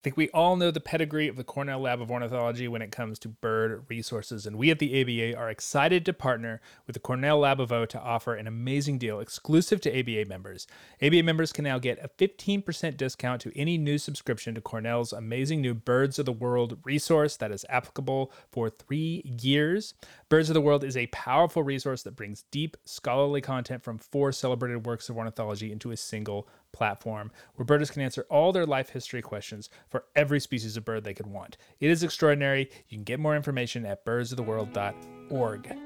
[0.00, 2.90] I think we all know the pedigree of the Cornell Lab of Ornithology when it
[2.90, 7.00] comes to bird resources, and we at the ABA are excited to partner with the
[7.00, 10.66] Cornell Lab of O to offer an amazing deal exclusive to ABA members.
[11.02, 15.60] ABA members can now get a 15% discount to any new subscription to Cornell's amazing
[15.60, 19.92] new Birds of the World resource that is applicable for three years.
[20.30, 24.32] Birds of the World is a powerful resource that brings deep scholarly content from four
[24.32, 28.90] celebrated works of ornithology into a single platform where birders can answer all their life
[28.90, 31.56] history questions for every species of bird they could want.
[31.80, 32.70] It is extraordinary.
[32.88, 35.76] You can get more information at birdsoftheworld.org.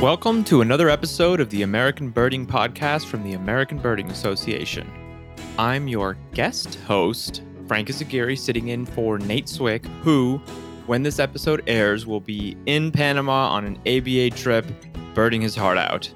[0.00, 4.90] Welcome to another episode of the American Birding Podcast from the American Birding Association.
[5.58, 10.38] I'm your guest host, Frank Izaguirre, sitting in for Nate Swick, who,
[10.86, 14.66] when this episode airs, will be in Panama on an ABA trip,
[15.14, 16.12] birding his heart out.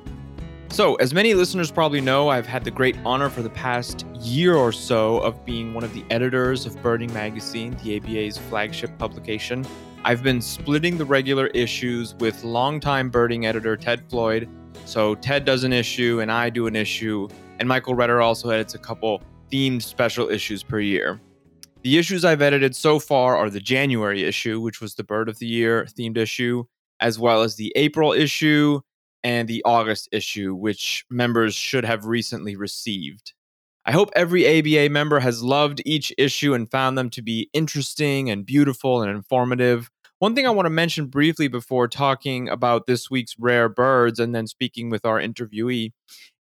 [0.71, 4.55] So, as many listeners probably know, I've had the great honor for the past year
[4.55, 9.67] or so of being one of the editors of Birding Magazine, the ABA's flagship publication.
[10.05, 14.49] I've been splitting the regular issues with longtime birding editor Ted Floyd.
[14.85, 18.75] So, Ted does an issue and I do an issue, and Michael Retter also edits
[18.75, 21.19] a couple themed special issues per year.
[21.83, 25.39] The issues I've edited so far are the January issue, which was the Bird of
[25.39, 26.65] the Year themed issue,
[27.01, 28.81] as well as the April issue
[29.25, 33.33] and the August issue, which members should have recently received.
[33.85, 38.31] I hope every ABA member has loved each issue and found them to be interesting
[38.31, 39.91] and beautiful and informative.
[40.19, 44.35] One thing I want to mention briefly before talking about this week's rare birds and
[44.35, 45.93] then speaking with our interviewee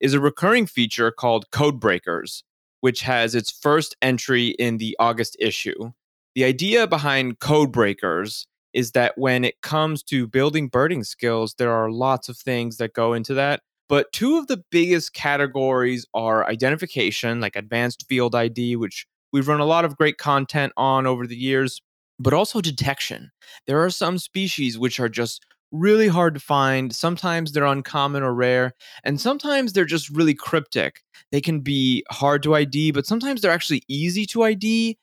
[0.00, 2.42] is a recurring feature called Code Breakers,
[2.80, 5.92] which has its first entry in the August issue.
[6.34, 8.46] The idea behind Code Breakers
[8.76, 12.92] is that when it comes to building birding skills, there are lots of things that
[12.92, 13.62] go into that.
[13.88, 19.60] But two of the biggest categories are identification, like advanced field ID, which we've run
[19.60, 21.80] a lot of great content on over the years,
[22.18, 23.30] but also detection.
[23.66, 25.42] There are some species which are just
[25.72, 26.94] really hard to find.
[26.94, 28.72] Sometimes they're uncommon or rare,
[29.04, 31.00] and sometimes they're just really cryptic.
[31.32, 34.98] They can be hard to ID, but sometimes they're actually easy to ID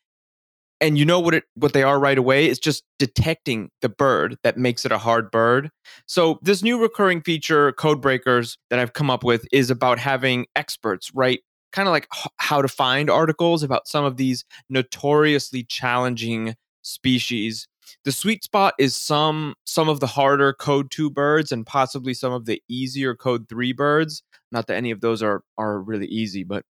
[0.83, 2.47] and you know what it what they are right away?
[2.47, 5.71] It's just detecting the bird that makes it a hard bird.
[6.07, 10.45] So this new recurring feature code breakers that i've come up with is about having
[10.55, 15.63] experts write kind of like h- how to find articles about some of these notoriously
[15.63, 17.67] challenging species.
[18.05, 22.33] The sweet spot is some some of the harder code 2 birds and possibly some
[22.33, 24.21] of the easier code 3 birds.
[24.51, 26.65] Not that any of those are are really easy but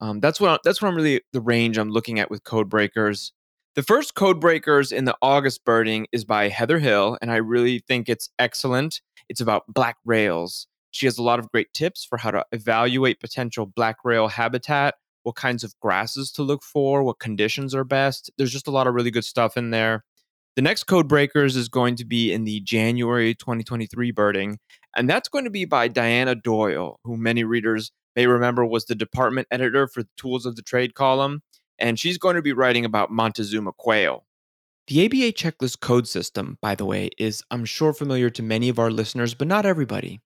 [0.00, 3.32] um, that's what that's what i'm really the range i'm looking at with code breakers
[3.76, 7.78] the first Code Breakers in the August birding is by Heather Hill, and I really
[7.86, 9.00] think it's excellent.
[9.28, 10.66] It's about black rails.
[10.90, 14.96] She has a lot of great tips for how to evaluate potential black rail habitat,
[15.22, 18.28] what kinds of grasses to look for, what conditions are best.
[18.36, 20.04] There's just a lot of really good stuff in there.
[20.56, 24.58] The next Code Breakers is going to be in the January 2023 birding,
[24.96, 28.96] and that's going to be by Diana Doyle, who many readers may remember was the
[28.96, 31.42] department editor for the Tools of the Trade column
[31.80, 34.24] and she's going to be writing about Montezuma quail.
[34.86, 38.78] The ABA checklist code system, by the way, is I'm sure familiar to many of
[38.78, 40.20] our listeners, but not everybody.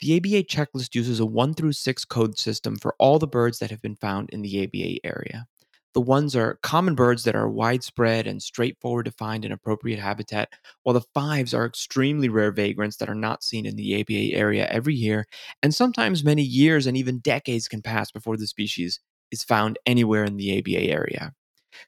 [0.00, 3.70] The ABA checklist uses a 1 through 6 code system for all the birds that
[3.70, 5.46] have been found in the ABA area.
[5.94, 10.48] The ones are common birds that are widespread and straightforward to find in appropriate habitat,
[10.82, 14.66] while the fives are extremely rare vagrants that are not seen in the ABA area
[14.70, 15.26] every year,
[15.62, 19.00] and sometimes many years and even decades can pass before the species
[19.32, 21.32] is found anywhere in the ABA area.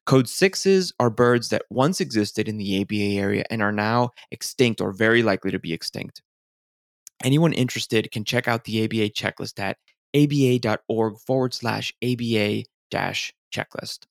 [0.06, 4.80] Code sixes are birds that once existed in the ABA area and are now extinct
[4.80, 6.22] or very likely to be extinct.
[7.22, 9.78] Anyone interested can check out the ABA checklist at
[10.14, 14.06] aba.org forward slash ABA dash checklist.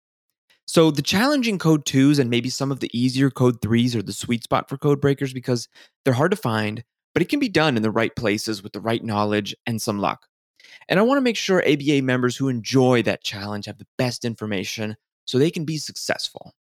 [0.66, 4.14] So the challenging code twos and maybe some of the easier code threes are the
[4.14, 5.68] sweet spot for code breakers because
[6.04, 6.84] they're hard to find,
[7.14, 10.00] but it can be done in the right places with the right knowledge and some
[10.00, 10.28] luck.
[10.90, 14.26] And I want to make sure ABA members who enjoy that challenge have the best
[14.26, 14.96] information
[15.26, 16.53] so they can be successful.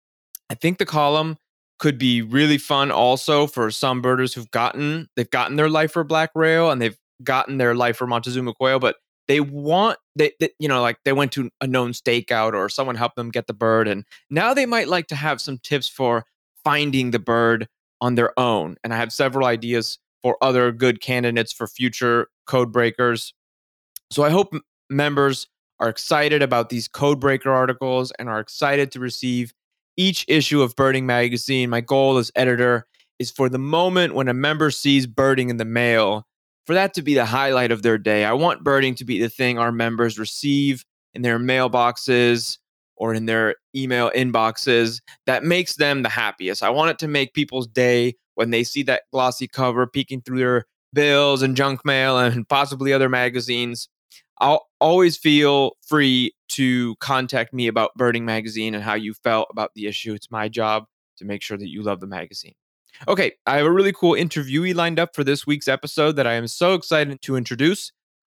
[0.49, 1.37] I think the column
[1.79, 6.29] could be really fun also for some birders who've gotten they've gotten their lifer black
[6.35, 8.97] rail and they've gotten their lifer Montezuma quail, but
[9.27, 12.95] they want they, they, you know like they went to a known stakeout or someone
[12.95, 16.25] helped them get the bird and now they might like to have some tips for
[16.63, 17.67] finding the bird
[18.01, 22.73] on their own and i have several ideas for other good candidates for future code
[22.73, 23.33] breakers
[24.11, 24.53] so I hope
[24.89, 25.47] members
[25.79, 29.53] are excited about these codebreaker articles and are excited to receive
[29.97, 31.69] each issue of Birding Magazine.
[31.69, 32.85] My goal as editor
[33.19, 36.27] is for the moment when a member sees birding in the mail,
[36.65, 38.25] for that to be the highlight of their day.
[38.25, 42.57] I want birding to be the thing our members receive in their mailboxes
[42.95, 46.63] or in their email inboxes that makes them the happiest.
[46.63, 50.39] I want it to make people's day when they see that glossy cover peeking through
[50.39, 53.89] their bills and junk mail and possibly other magazines.
[54.41, 59.71] I'll always feel free to contact me about Birding Magazine and how you felt about
[59.75, 60.15] the issue.
[60.15, 60.85] It's my job
[61.17, 62.55] to make sure that you love the magazine.
[63.07, 66.33] Okay, I have a really cool interviewee lined up for this week's episode that I
[66.33, 67.91] am so excited to introduce.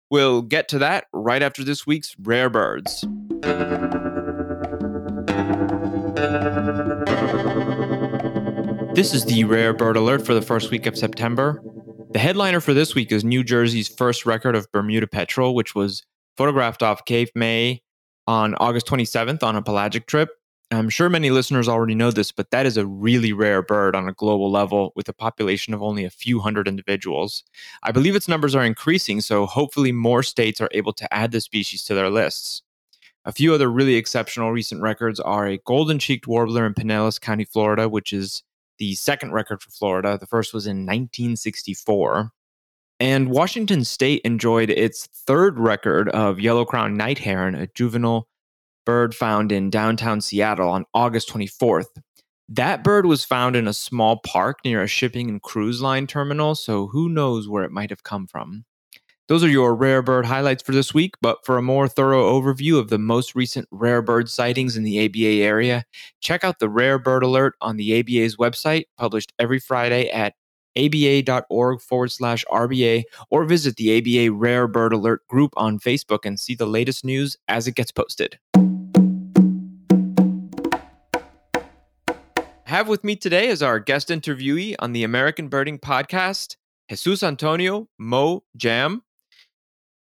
[0.09, 3.01] We'll get to that right after this week's Rare Birds.
[8.95, 11.62] This is the Rare Bird Alert for the first week of September.
[12.18, 16.02] The headliner for this week is New Jersey's first record of Bermuda petrel, which was
[16.36, 17.84] photographed off Cape May
[18.25, 20.30] on August 27th on a pelagic trip.
[20.72, 24.10] I'm sure many listeners already know this, but that is a really rare bird on
[24.10, 27.44] a global level with a population of only a few hundred individuals.
[27.84, 31.40] I believe its numbers are increasing, so hopefully more states are able to add the
[31.40, 32.64] species to their lists.
[33.25, 37.46] A few other really exceptional recent records are a golden cheeked warbler in Pinellas County,
[37.46, 38.42] Florida, which is
[38.77, 40.18] the second record for Florida.
[40.19, 42.31] The first was in 1964.
[43.00, 48.27] And Washington State enjoyed its third record of yellow crowned night heron, a juvenile
[48.85, 51.88] bird found in downtown Seattle on August 24th.
[52.50, 56.56] That bird was found in a small park near a shipping and cruise line terminal,
[56.56, 58.63] so who knows where it might have come from.
[59.27, 62.79] Those are your rare bird highlights for this week, but for a more thorough overview
[62.79, 65.83] of the most recent rare bird sightings in the ABA area,
[66.21, 70.35] check out the Rare Bird Alert on the ABA's website, published every Friday at
[70.77, 76.39] aba.org forward slash RBA, or visit the ABA Rare Bird Alert group on Facebook and
[76.39, 78.39] see the latest news as it gets posted.
[82.65, 86.57] have with me today is our guest interviewee on the American Birding Podcast,
[86.89, 89.01] Jesus Antonio Mo Jam.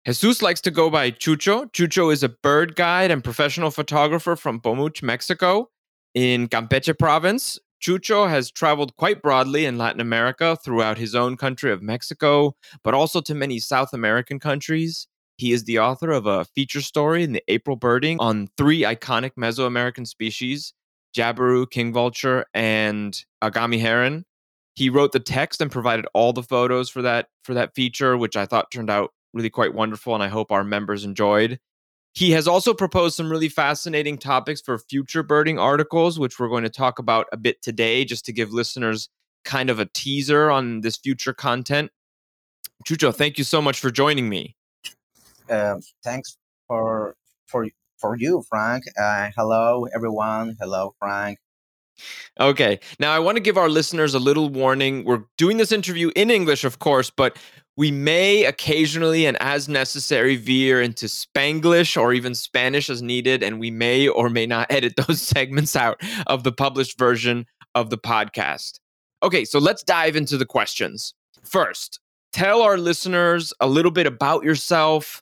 [0.06, 1.72] Jesus likes to go by Chucho.
[1.72, 5.72] Chucho is a bird guide and professional photographer from Pomuch, Mexico,
[6.14, 7.58] in Campeche province.
[7.82, 12.94] Chucho has traveled quite broadly in Latin America throughout his own country of Mexico, but
[12.94, 15.08] also to many South American countries.
[15.38, 19.32] He is the author of a feature story in the April Birding on three iconic
[19.38, 20.74] Mesoamerican species
[21.18, 24.26] Jabiru, King Vulture, and Agami Heron.
[24.76, 28.38] He wrote the text and provided all the photos for that for that feature, which
[28.38, 31.60] I thought turned out really quite wonderful, and I hope our members enjoyed.
[32.14, 36.64] He has also proposed some really fascinating topics for future birding articles, which we're going
[36.64, 39.10] to talk about a bit today, just to give listeners
[39.44, 41.92] kind of a teaser on this future content.
[42.88, 44.56] Chucho, thank you so much for joining me.
[45.50, 47.16] Uh, thanks for
[47.48, 47.68] for
[47.98, 48.86] for you, Frank.
[48.98, 50.56] Uh, hello, everyone.
[50.60, 51.38] Hello, Frank.
[52.40, 52.80] Okay.
[53.00, 55.06] Now, I want to give our listeners a little warning.
[55.06, 57.38] We're doing this interview in English, of course, but
[57.78, 63.60] we may occasionally and as necessary veer into Spanglish or even Spanish as needed, and
[63.60, 67.98] we may or may not edit those segments out of the published version of the
[67.98, 68.80] podcast.
[69.24, 71.14] Okay, so let's dive into the questions.
[71.44, 72.00] First,
[72.32, 75.22] tell our listeners a little bit about yourself.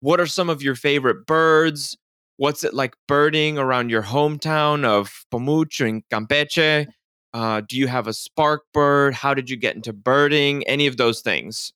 [0.00, 1.96] What are some of your favorite birds?
[2.36, 6.88] What's it like birding around your hometown of Pomuch in Campeche?
[7.32, 9.14] Uh, do you have a spark bird?
[9.14, 10.66] How did you get into birding?
[10.66, 11.72] Any of those things?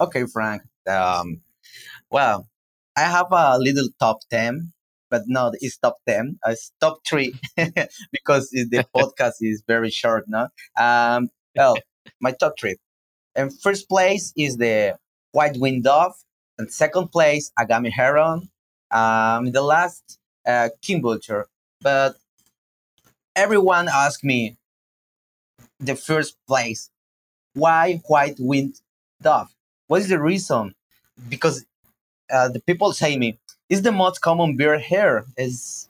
[0.00, 0.62] Okay, Frank.
[0.88, 1.40] Um,
[2.10, 2.48] well,
[2.96, 4.72] I have a little top 10,
[5.10, 6.38] but not it's top 10.
[6.46, 7.34] Uh, it's top three
[8.12, 10.48] because the podcast is very short, now.
[10.76, 11.76] Um, well,
[12.20, 12.76] my top three.
[13.34, 14.98] And first place is the
[15.32, 16.14] white winged dove.
[16.58, 18.48] And second place, Agami Heron
[18.90, 21.46] um, the last uh, King Vulture.
[21.80, 22.16] But
[23.36, 24.56] everyone asked me
[25.78, 26.90] the first place,
[27.54, 28.80] why white winged
[29.22, 29.48] dove?
[29.88, 30.74] What is the reason?
[31.28, 31.64] Because
[32.32, 35.26] uh, the people say me, it's the most common bird here.
[35.36, 35.88] Is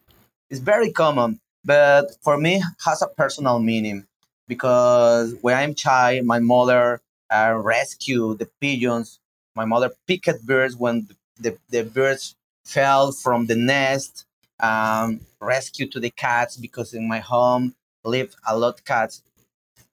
[0.50, 4.06] it's very common, but for me has a personal meaning
[4.48, 7.00] because when I'm child, my mother
[7.30, 9.20] uh, rescue the pigeons.
[9.54, 11.08] My mother picked birds when
[11.40, 14.24] the, the birds fell from the nest,
[14.60, 17.74] um, rescued to the cats because in my home
[18.04, 19.22] live a lot cats,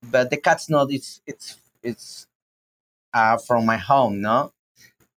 [0.04, 2.28] but the cats not it's it's it's
[3.16, 4.52] uh, from my home, no,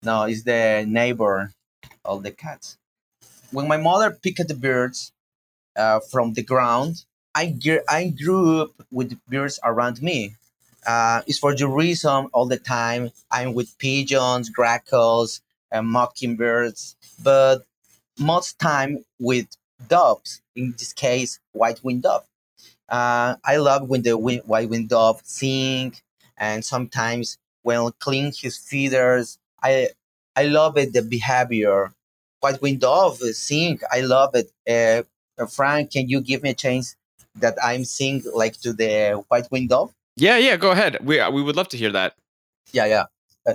[0.03, 1.53] no, it's the neighbor,
[2.05, 2.79] all the cats.
[3.51, 5.13] When my mother picked the birds
[5.77, 10.37] uh, from the ground, I ge- I grew up with birds around me.
[10.87, 15.41] Uh, it's for the reason all the time I'm with pigeons, grackles,
[15.73, 17.67] and mockingbirds, but
[18.19, 19.49] most time with
[19.89, 20.41] doves.
[20.55, 22.25] In this case, white-winged dove.
[22.89, 25.95] Uh, I love when the white-winged dove sing,
[26.37, 27.39] and sometimes
[27.69, 29.39] when clean his feathers.
[29.63, 29.89] I
[30.35, 31.93] I love it the behavior
[32.41, 33.81] white winged dove sing.
[33.93, 34.51] I love it.
[34.69, 35.03] Uh,
[35.47, 36.97] Frank, can you give me a chance
[37.37, 39.93] that I'm sing like to the white winged dove?
[40.17, 40.57] Yeah, yeah.
[40.57, 40.99] Go ahead.
[41.03, 42.15] We we would love to hear that.
[42.73, 43.05] Yeah, yeah.
[43.47, 43.55] Uh,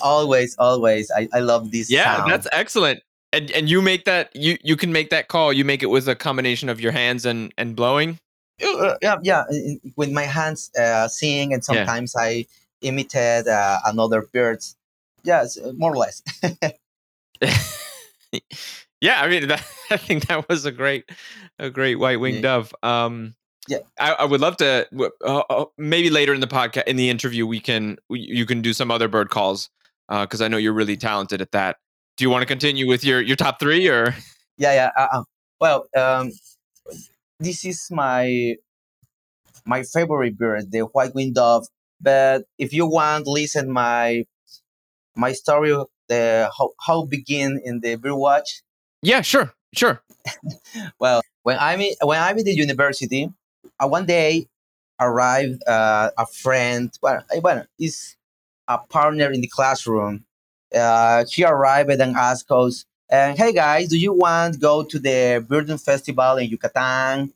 [0.00, 1.10] always, always.
[1.10, 1.90] I, I love this.
[1.90, 2.30] Yeah, sound.
[2.30, 3.02] that's excellent.
[3.32, 5.52] And and you make that you you can make that call.
[5.52, 8.18] You make it with a combination of your hands and and blowing.
[8.62, 9.44] Uh, yeah, yeah.
[9.96, 12.22] With my hands, uh, and sometimes yeah.
[12.22, 12.46] I
[12.82, 14.76] imitate uh, another birds.
[15.22, 16.22] Yes, more or less.
[19.00, 21.10] yeah, I mean, that, I think that was a great,
[21.58, 22.42] a great white winged yeah.
[22.42, 22.74] dove.
[22.82, 23.34] Um,
[23.68, 24.86] yeah, I, I, would love to.
[25.24, 28.72] Uh, uh, maybe later in the podcast, in the interview, we can you can do
[28.72, 29.68] some other bird calls
[30.08, 31.76] because uh, I know you're really talented at that.
[32.16, 34.14] Do you want to continue with your your top three or?
[34.56, 34.90] Yeah, yeah.
[34.96, 35.22] Uh, uh,
[35.60, 36.32] well, um,
[37.40, 38.56] this is my
[39.64, 41.66] my favorite bird, the white winged dove.
[42.00, 44.26] But if you want, listen my
[45.16, 45.74] my story,
[46.08, 48.62] the how how begin in the bird watch.
[49.02, 50.02] Yeah, sure, sure.
[51.00, 53.28] well, when I'm in, when I'm in the university,
[53.82, 54.46] uh, one day
[55.00, 56.92] arrived uh, a friend.
[57.02, 58.16] Well, well, is
[58.68, 60.24] a partner in the classroom.
[60.74, 64.98] Uh, she arrived and asked us, and hey guys, do you want to go to
[64.98, 67.32] the Birding Festival in Yucatan?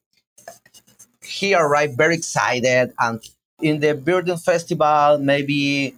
[1.23, 3.21] He arrived very excited, and
[3.61, 5.97] in the Birding Festival, maybe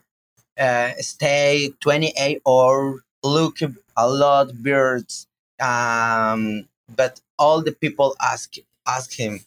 [0.59, 3.59] uh, stay 28 or look
[3.97, 5.27] a lot birds.
[5.61, 8.55] Um, but all the people ask
[8.87, 9.41] ask him,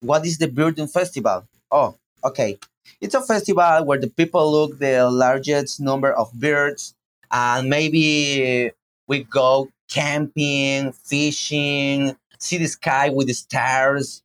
[0.00, 2.58] "What is the Birding Festival?" Oh, okay,
[3.00, 6.94] it's a festival where the people look the largest number of birds,
[7.30, 8.72] and maybe
[9.06, 14.22] we go camping, fishing, see the sky with the stars.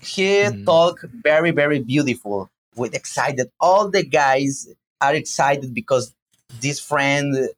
[0.00, 0.64] He mm.
[0.64, 3.50] talk very very beautiful, with excited.
[3.60, 4.68] All the guys
[5.00, 6.14] are excited because
[6.60, 7.48] this friend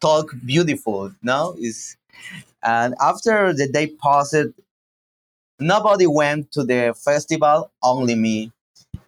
[0.00, 1.12] talk beautiful.
[1.22, 1.96] No, is
[2.62, 4.46] and after the day passed,
[5.58, 7.70] nobody went to the festival.
[7.82, 8.52] Only me.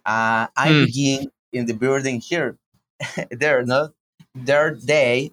[0.05, 0.85] Uh, I mm.
[0.85, 2.57] begin in the building here.
[3.31, 3.91] there, no,
[4.33, 5.31] their day.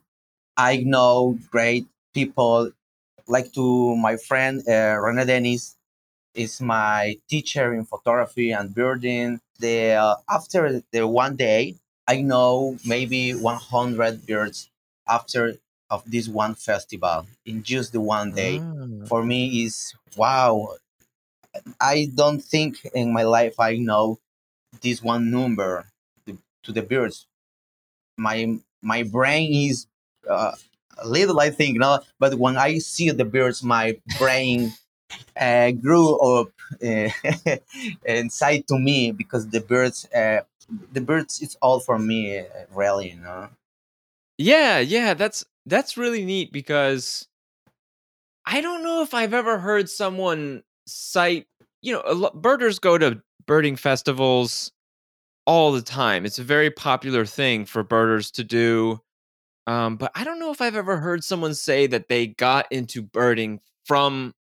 [0.56, 2.70] I know great people
[3.26, 5.76] like to my friend uh, Rene Dennis
[6.34, 9.40] is my teacher in photography and birding.
[9.58, 11.76] The uh, after the one day,
[12.08, 14.70] I know maybe 100 birds
[15.08, 15.54] after
[15.90, 18.58] of this one festival in just the one day.
[18.58, 19.08] Mm.
[19.08, 20.74] For me is wow.
[21.80, 24.18] I don't think in my life I know
[24.80, 25.86] this one number
[26.26, 27.26] to, to the birds.
[28.16, 29.86] My my brain is
[30.28, 30.52] uh,
[31.04, 32.00] little, I think, no.
[32.18, 34.72] But when I see the birds, my brain
[35.36, 36.48] uh, grew up
[36.84, 37.08] uh,
[38.04, 40.40] inside to me because the birds, uh,
[40.92, 43.48] the birds, it's all for me, uh, really, you know.
[44.38, 47.28] Yeah, yeah, that's that's really neat because
[48.44, 51.46] I don't know if I've ever heard someone cite,
[51.80, 54.72] you know, birders go to birding festivals
[55.46, 56.24] all the time.
[56.24, 59.00] It's a very popular thing for birders to do.
[59.66, 63.02] Um, but I don't know if I've ever heard someone say that they got into
[63.02, 64.34] birding from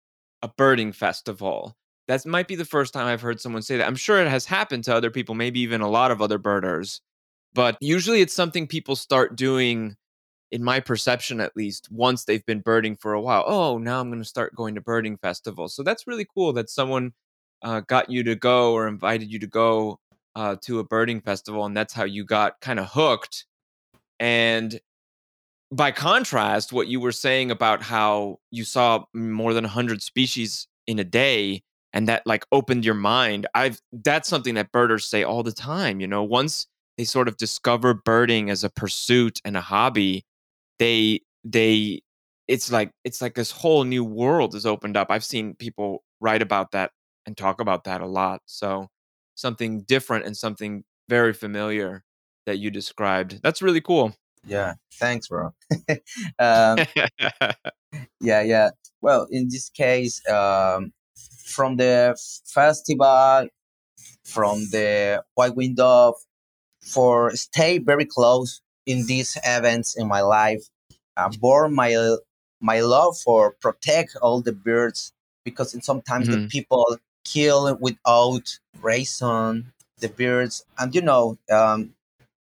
[0.42, 1.76] a birding festival.
[2.08, 3.86] That might be the first time I've heard someone say that.
[3.86, 7.00] I'm sure it has happened to other people, maybe even a lot of other birders.
[7.52, 9.96] But usually it's something people start doing,
[10.50, 13.44] in my perception at least, once they've been birding for a while.
[13.46, 15.74] Oh, now I'm going to start going to birding festivals.
[15.74, 17.12] So that's really cool that someone
[17.62, 20.00] uh, got you to go or invited you to go
[20.34, 21.66] uh, to a birding festival.
[21.66, 23.44] And that's how you got kind of hooked.
[24.18, 24.80] And
[25.72, 30.98] by contrast, what you were saying about how you saw more than 100 species in
[30.98, 31.62] a day
[31.92, 36.00] and that like opened your mind, I've that's something that birders say all the time.
[36.00, 36.66] You know, once
[36.98, 40.24] they sort of discover birding as a pursuit and a hobby,
[40.78, 42.00] they they
[42.48, 45.08] it's like it's like this whole new world is opened up.
[45.10, 46.92] I've seen people write about that
[47.26, 48.42] and talk about that a lot.
[48.46, 48.88] So
[49.34, 52.04] something different and something very familiar
[52.46, 53.40] that you described.
[53.42, 54.14] That's really cool.
[54.46, 55.52] Yeah, thanks, bro.
[56.38, 56.78] um,
[58.20, 58.70] yeah, yeah.
[59.00, 60.92] Well, in this case, um,
[61.44, 62.16] from the
[62.46, 63.48] festival,
[64.24, 66.14] from the White window,
[66.80, 70.64] for stay very close in these events in my life,
[71.16, 72.16] uh, born my
[72.60, 75.12] my love for protect all the birds
[75.44, 76.42] because sometimes mm-hmm.
[76.42, 81.94] the people kill without reason the birds and you know um,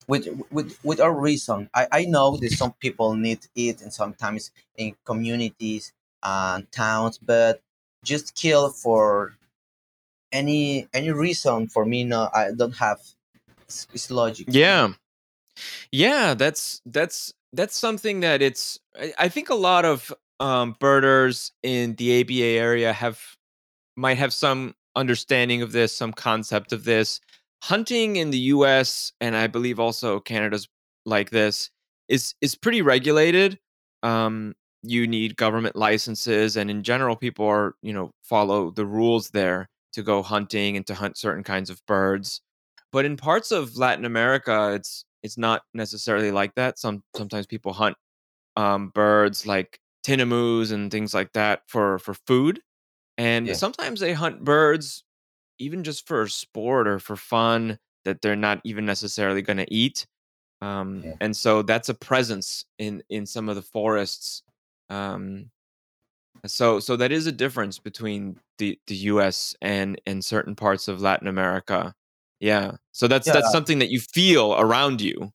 [0.08, 1.70] with with with a reason.
[1.74, 5.94] I, I know that some people need it and sometimes in communities
[6.24, 7.62] and towns, but
[8.04, 9.36] just kill for
[10.32, 13.00] any any reason for me no I don't have
[13.62, 14.48] it's, it's logic.
[14.50, 14.94] Yeah.
[15.92, 18.80] Yeah, that's that's that's something that it's.
[19.00, 23.22] I, I think a lot of um, birders in the ABA area have
[23.96, 27.22] might have some understanding of this, some concept of this.
[27.64, 29.12] Hunting in the U.S.
[29.20, 30.68] and I believe also Canada's
[31.06, 31.72] like this
[32.08, 33.60] is is pretty regulated.
[34.04, 39.32] Um, you need government licenses, and in general, people are you know follow the rules
[39.32, 42.42] there to go hunting and to hunt certain kinds of birds.
[42.92, 46.78] But in parts of Latin America, it's it's not necessarily like that.
[46.78, 47.98] Some sometimes people hunt
[48.58, 52.62] um, birds like tinamous and things like that for for food,
[53.18, 55.05] and Yeah, sometimes they hunt birds
[55.60, 60.06] even just for sport or for fun that they're not even necessarily going to eat.
[60.62, 64.44] Um, yeah, and so that's a presence in in some of the forests.
[64.90, 65.50] Um,
[66.46, 69.56] so so that is a difference between the the U.S.
[69.62, 71.94] and and certain parts of Latin America.
[72.40, 72.78] Yeah.
[72.92, 75.32] So that's that's something that you feel around you.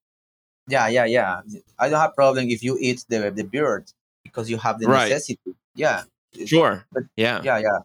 [0.69, 1.41] yeah, yeah, yeah.
[1.79, 3.91] I don't have problem if you eat the the bird
[4.23, 5.09] because you have the Right.
[5.11, 5.55] necessity.
[5.75, 6.05] Yeah,
[6.47, 6.85] Sure.
[6.93, 7.43] but Yeah.
[7.43, 7.79] yeah, yeah.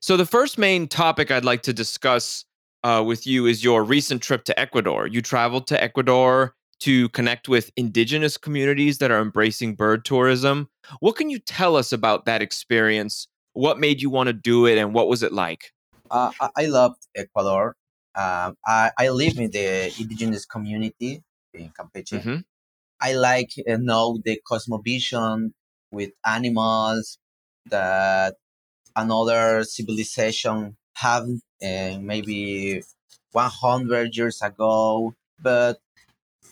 [0.00, 2.44] So the first main topic I'd like to discuss
[2.84, 5.06] uh, with you is your recent trip to Ecuador.
[5.06, 10.68] You traveled to Ecuador to connect with indigenous communities that are embracing bird tourism.
[10.98, 13.28] What can you tell us about that experience?
[13.52, 15.72] What made you want to do it, and what was it like?
[16.10, 17.76] Uh, I, I love Ecuador.
[18.14, 21.22] Um, I, I live in the indigenous community
[21.54, 22.22] in Campeche.
[22.22, 22.38] hmm
[23.00, 25.52] I like uh, know the cosmovision
[25.90, 27.18] with animals
[27.66, 28.36] that
[28.96, 31.26] another civilization have
[31.62, 32.82] uh, maybe
[33.32, 35.14] 100 years ago.
[35.40, 35.80] But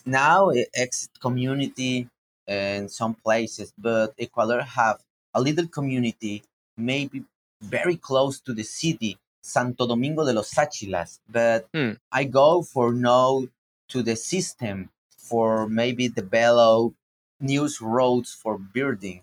[0.06, 2.09] now it exit community
[2.47, 5.00] in some places, but Ecuador have
[5.35, 6.42] a little community,
[6.76, 7.25] maybe
[7.61, 11.20] very close to the city, Santo Domingo de los Tsáchilas.
[11.28, 11.92] But Hmm.
[12.11, 13.47] I go for no
[13.88, 16.94] to the system for maybe develop
[17.40, 19.23] news roads for building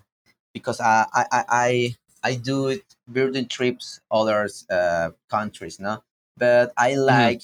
[0.54, 1.96] because I I I,
[2.30, 6.04] I do it birding trips other uh, countries, no.
[6.38, 7.42] But I hmm like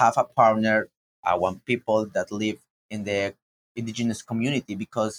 [0.00, 0.78] have a partner.
[1.32, 2.60] I want people that live
[2.94, 3.34] in the
[3.80, 5.14] indigenous community because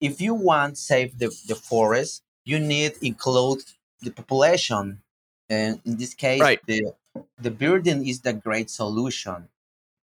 [0.00, 3.62] if you want save the, the forest, you need include
[4.00, 5.02] the population,
[5.48, 6.60] and in this case, Right.
[6.66, 6.80] the
[7.38, 9.48] the birding is the great solution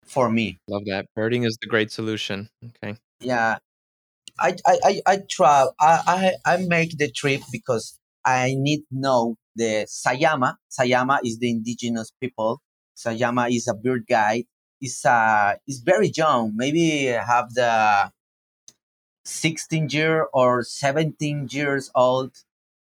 [0.05, 0.59] for me.
[0.67, 1.05] Love that.
[1.15, 2.49] Birding is the great solution.
[2.63, 2.97] Okay.
[3.19, 3.59] Yeah,
[4.39, 9.35] I I I, I try I, I I make the trip because I need know
[9.55, 10.55] the Sayama.
[10.71, 12.61] Sayama is the indigenous people.
[12.97, 14.45] Sayama is a bird guide.
[14.81, 16.53] Is uh is very young.
[16.55, 18.11] Maybe have the
[19.25, 22.31] 16 year or 17 years old.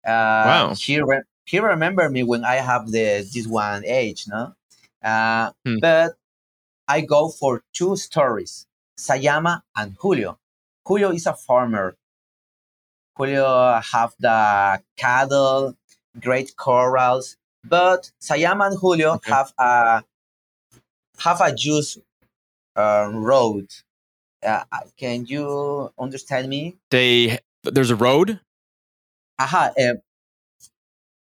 [0.05, 0.73] Uh, Wow.
[0.75, 4.53] he re- he remember me when I have the this one age, no.
[5.03, 5.79] Uh, Hmm.
[5.81, 6.13] but
[6.87, 8.65] I go for two stories,
[8.97, 10.39] Sayama and Julio.
[10.89, 11.95] Julio is a farmer.
[13.15, 15.77] Julio have the cattle,
[16.19, 19.31] great corrals, but Sayama and Julio Okay.
[19.31, 20.03] have a
[21.19, 21.99] have a juice
[22.75, 23.67] uh, road.
[24.41, 26.77] Uh, uh, can you understand me?
[26.89, 28.39] They there's a road.
[29.37, 29.93] Aha, uh,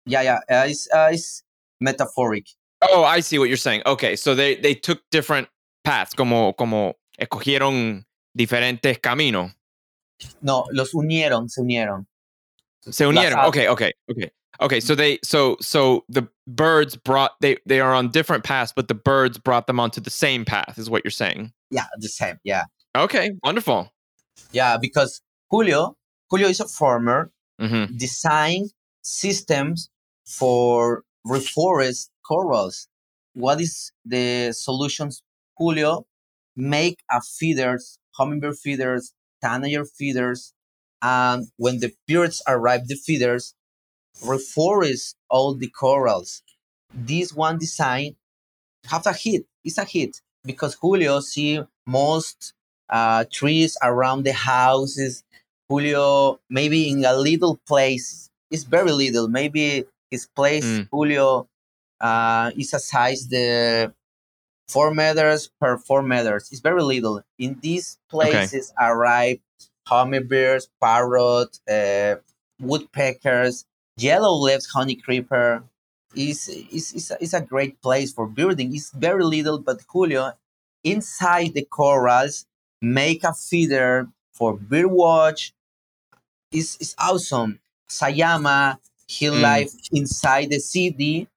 [0.07, 0.39] yeah, yeah.
[0.49, 1.43] Uh, it's uh, it's
[1.79, 2.47] metaphoric.
[2.81, 3.83] Oh, I see what you're saying.
[3.85, 5.49] Okay, so they they took different
[5.85, 9.53] paths, como como escogieron diferentes caminos.
[10.43, 12.07] No, los unieron, se unieron.
[12.91, 13.45] Se unieron.
[13.47, 14.31] Okay, okay, okay.
[14.61, 18.89] Okay, so they so so the birds brought they they are on different paths, but
[18.89, 21.53] the birds brought them onto the same path, is what you're saying.
[21.71, 22.39] Yeah, the same.
[22.45, 22.65] Yeah,
[22.97, 23.93] Okay, wonderful.
[24.53, 24.77] yeah.
[24.79, 25.97] Because Julio,
[26.31, 27.31] Julio is a farmer.
[27.61, 28.69] hmm design
[29.03, 29.91] systems
[30.27, 32.89] for reforest corals.
[33.35, 35.23] What is the solutions?
[35.57, 36.07] Julio
[36.57, 40.53] make a feeders, hummingbird feeders, tanager feeders,
[41.03, 43.55] and when the birds arrive, the feeders
[44.23, 46.43] reforest all the corals.
[46.93, 48.17] This one design
[48.87, 49.45] have a hit.
[49.65, 52.55] It's a hit because Julio see most
[52.89, 55.25] uh, trees around the houses.
[55.69, 58.31] Julio maybe in a little place.
[58.51, 59.29] It's very little.
[59.29, 60.89] Maybe his place Mm.
[60.91, 61.49] Julio
[62.01, 63.93] uh, is a size the
[64.69, 66.49] four meters per four meters.
[66.51, 67.23] It's very little.
[67.39, 69.39] In these places arrive
[69.87, 72.17] hummingbirds, parrot, uh,
[72.61, 73.65] woodpeckers,
[73.97, 75.65] yellow-leaved honey creeper.
[76.17, 78.75] Is is is a, is a great place for birding.
[78.75, 80.33] It's very little, but Julio
[80.83, 82.47] inside the corals
[82.81, 85.53] make a feeder for bird watch.
[86.51, 87.59] It's, it's awesome.
[87.91, 89.75] Sayama, he Mm.
[89.93, 91.29] inside the city,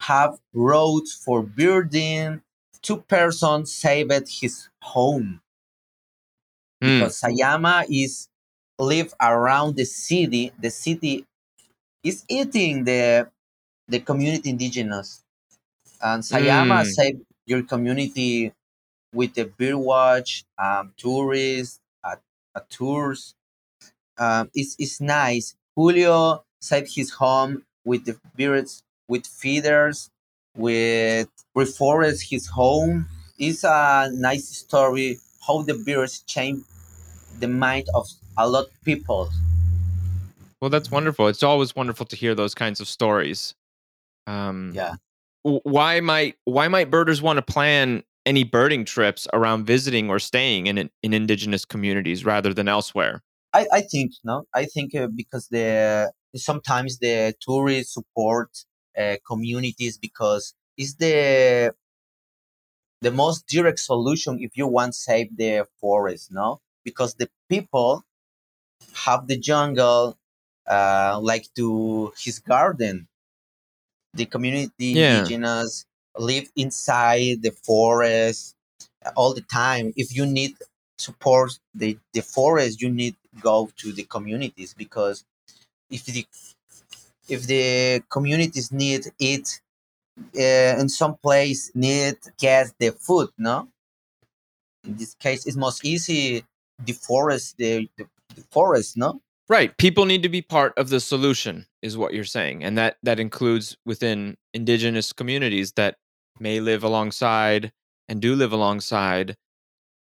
[0.00, 2.42] have roads for birding.
[2.86, 5.40] Two persons saved his home.
[6.82, 6.98] Mm.
[7.00, 8.28] because Sayama is
[8.78, 10.52] live around the city.
[10.58, 11.26] The city
[12.04, 13.30] is eating the
[13.88, 15.22] the community indigenous,
[16.02, 16.86] and Sayama Mm.
[16.96, 18.52] save your community
[19.12, 22.16] with the bird watch, um, tourists, uh,
[22.56, 23.34] uh, tours.
[24.18, 25.56] Um, it's it's nice.
[25.76, 30.10] Julio saved his home with the birds, with feeders,
[30.56, 33.06] with reforest his home.
[33.38, 36.62] It's a nice story how the birds change
[37.40, 39.30] the mind of a lot of people.
[40.60, 41.28] Well, that's wonderful.
[41.28, 43.54] It's always wonderful to hear those kinds of stories.
[44.26, 44.94] Um, Yeah.
[45.42, 50.66] Why might why might birders want to plan any birding trips around visiting or staying
[50.66, 53.22] in in indigenous communities rather than elsewhere?
[53.52, 58.50] I, I think no i think uh, because the sometimes the tourists support
[58.98, 61.74] uh, communities because it's the
[63.00, 66.60] the most direct solution if you want to save the forest no?
[66.84, 68.04] Because the people
[69.04, 70.18] have the jungle
[70.68, 73.08] uh, like to his garden.
[74.14, 75.14] The community Yeah.
[75.22, 75.86] indigenous
[76.18, 78.56] live inside the forest
[79.16, 79.92] all the time.
[79.96, 80.56] If you need
[80.98, 85.24] support the, the forest you need go to the communities because
[85.90, 86.26] if the
[87.28, 89.60] if the communities need it
[90.18, 93.68] uh, in some place need get the food no
[94.84, 96.44] in this case it's most easy
[96.84, 99.76] the forest the, the, the forest no Right.
[99.78, 103.20] People need to be part of the solution, is what you're saying, and that that
[103.20, 105.98] includes within indigenous communities that
[106.40, 107.72] may live alongside
[108.08, 109.36] and do live alongside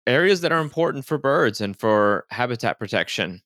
[0.06, 3.40] areas that are important for birds and for habitat protection.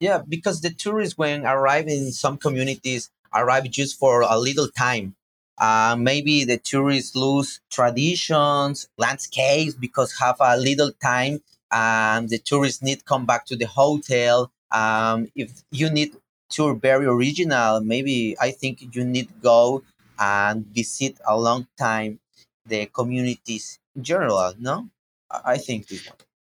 [0.00, 5.14] Yeah, because the tourists when arrive in some communities arrive just for a little time.
[5.60, 11.42] Uh, maybe the tourists lose traditions, landscapes because have a little time.
[11.70, 14.50] Um, the tourists need come back to the hotel.
[14.72, 16.16] Um, if you need
[16.48, 19.82] tour very original, maybe I think you need go
[20.18, 22.20] and visit a long time
[22.66, 24.54] the communities in general.
[24.58, 24.88] No,
[25.30, 25.86] I think.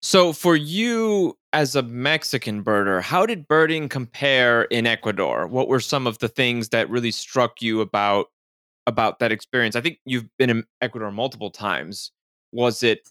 [0.00, 5.46] So, for you as a Mexican birder, how did birding compare in Ecuador?
[5.46, 8.28] What were some of the things that really struck you about
[8.86, 9.76] about that experience?
[9.76, 12.12] I think you've been in Ecuador multiple times.
[12.52, 13.08] Was it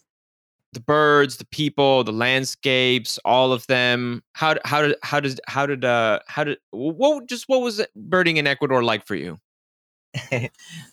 [0.72, 4.22] the birds, the people, the landscapes, all of them?
[4.34, 8.36] How how did how does how did uh how did what just what was birding
[8.36, 9.38] in Ecuador like for you?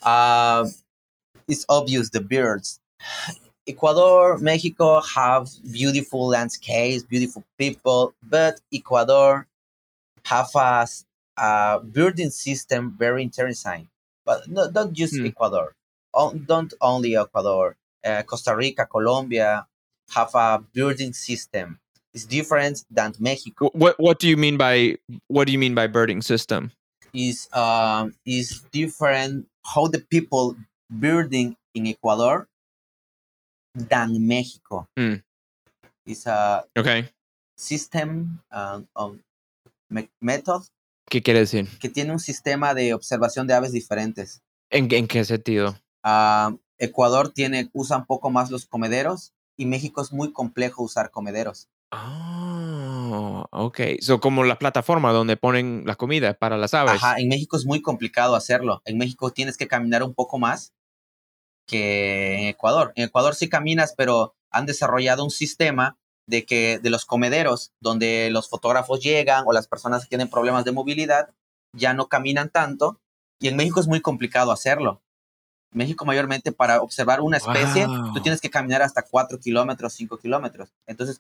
[0.03, 0.71] um,
[1.47, 2.79] it's obvious the birds.
[3.67, 9.45] Ecuador, Mexico have beautiful landscapes, beautiful people, but Ecuador
[10.25, 13.87] have a birding system very interesting.
[14.29, 15.25] But no, not just Hmm.
[15.25, 15.73] Ecuador.
[16.13, 17.75] Don't only Ecuador.
[18.05, 19.65] Uh, Costa Rica, Colombia
[20.13, 21.79] have a birding system.
[22.13, 23.69] It's different than Mexico.
[23.73, 26.71] What what do you mean by what do you mean by birding system?
[27.13, 30.55] is um is different how the people
[30.89, 32.47] birding in Ecuador
[33.73, 34.87] than Mexico.
[34.97, 35.25] Hmm.
[36.05, 37.09] It's a Okay.
[37.57, 39.23] system um, um,
[40.21, 40.61] method
[41.09, 41.67] ¿Qué quiere decir?
[41.79, 44.41] que tiene un sistema de observación de aves diferentes.
[44.69, 45.75] ¿En, en qué sentido?
[46.03, 51.11] Ah, Ecuador tiene usa un poco más los comederos y México es muy complejo usar
[51.11, 51.67] comederos.
[51.91, 53.79] Oh, ok.
[53.99, 56.93] So, como la plataforma donde ponen la comida para las aves.
[56.93, 58.81] Ajá, en México es muy complicado hacerlo.
[58.85, 60.73] En México tienes que caminar un poco más
[61.65, 62.93] que en Ecuador.
[62.95, 65.98] En Ecuador sí caminas, pero han desarrollado un sistema
[66.29, 70.63] de que de los comederos donde los fotógrafos llegan o las personas que tienen problemas
[70.63, 71.29] de movilidad
[71.75, 72.99] ya no caminan tanto
[73.41, 75.01] y en México es muy complicado hacerlo.
[75.73, 78.13] México mayormente para observar una especie Wow.
[78.13, 80.69] tú tienes que caminar hasta 4 kilómetros, 5 kilómetros.
[80.87, 81.19] Entonces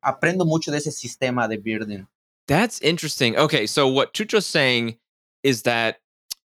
[0.00, 2.06] aprendo mucho de ese sistema de birding.
[2.46, 3.36] That's interesting.
[3.36, 4.98] Okay, so what Chucho's saying
[5.42, 6.00] is that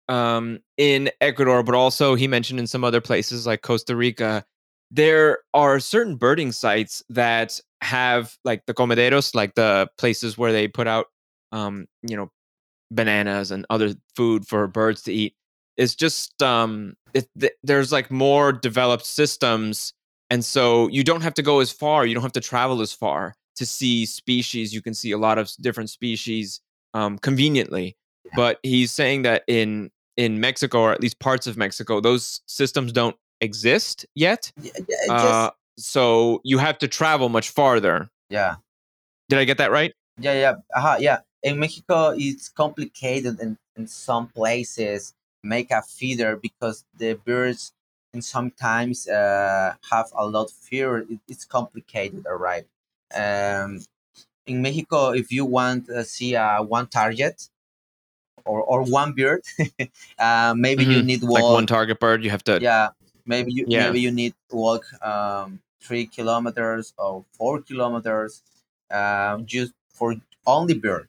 [0.09, 4.45] um, in Ecuador, but also he mentioned in some other places like Costa Rica,
[4.91, 10.69] there are certain birding sites that have like the comederos, like the places where they
[10.69, 11.07] put out,
[11.53, 12.31] um, you know,
[12.91, 15.35] bananas and other food for birds to eat.
[15.77, 19.95] It's just um, it, th- there's like more developed systems,
[20.29, 22.05] and so you don't have to go as far.
[22.05, 24.75] You don't have to travel as far to see species.
[24.75, 26.61] You can see a lot of different species
[26.95, 27.97] um, conveniently.
[28.35, 32.93] But he's saying that in in Mexico, or at least parts of Mexico, those systems
[32.93, 34.53] don't exist yet.
[34.61, 38.11] Yeah, just- Uh, so you have to travel much farther.
[38.29, 38.57] yeah.
[39.29, 39.95] Did I get that right?
[40.19, 41.21] Yeah, yeah, uh yeah.
[41.43, 47.73] In Mexico, it's complicated in, in some places make a feeder because the birds
[48.13, 50.99] and sometimes uh, have a lot of fear.
[50.99, 52.67] It, it's complicated, all right.
[53.15, 53.81] Um,
[54.47, 57.49] in Mexico, if you want to see uh, one target
[58.45, 59.43] or, or one bird,
[60.19, 61.07] uh, maybe you Mhm.
[61.07, 62.59] need Like one target bird, you have to.
[62.61, 62.89] yeah,
[63.27, 63.81] maybe you Yeah.
[63.81, 68.43] maybe you need to walk um, three kilometers or four kilometers
[68.91, 71.09] um, just for only bird.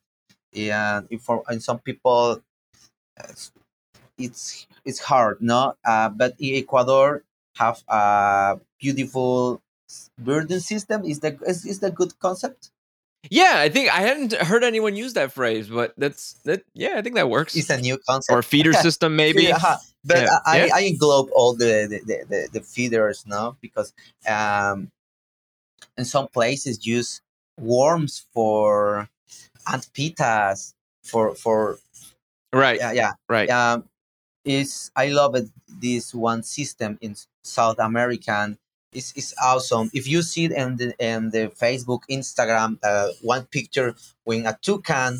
[0.55, 2.41] And if for and some people,
[3.29, 3.51] it's
[4.17, 5.75] it's, it's hard, no.
[5.85, 7.23] Uh, but in Ecuador
[7.57, 9.61] have a beautiful
[10.17, 11.05] birding system.
[11.05, 12.71] Is that is, is that good concept?
[13.29, 16.63] Yeah, I think I hadn't heard anyone use that phrase, but that's that.
[16.73, 17.55] Yeah, I think that works.
[17.55, 18.35] It's a new concept.
[18.35, 19.43] or feeder system, maybe.
[19.43, 19.77] Yeah, uh-huh.
[20.03, 20.37] but Yeah.
[20.45, 20.75] I, Yeah.
[20.75, 23.93] I englobe all the the, the, the, the feeders now because
[24.27, 24.91] um,
[25.97, 27.21] in some places use
[27.59, 29.07] worms for
[29.67, 31.77] antpittas for for
[32.53, 33.49] Right, yeah yeah right.
[33.49, 33.85] um,
[34.43, 38.57] is I love it this one system in South American
[38.93, 39.89] is is awesome.
[39.93, 44.57] If you see it in the in the Facebook, Instagram, uh, one picture with a
[44.61, 45.19] toucan